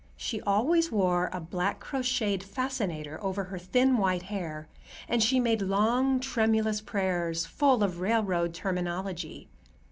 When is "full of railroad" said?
7.45-8.51